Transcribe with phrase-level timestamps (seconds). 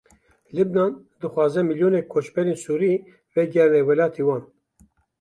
[0.55, 2.93] Libnan dixwaze milyonek koçberên Sûrî
[3.33, 4.43] vegerîne welatê wan.